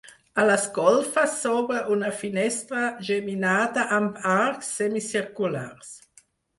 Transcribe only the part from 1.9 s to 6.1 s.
una finestra geminada amb arcs semicirculars.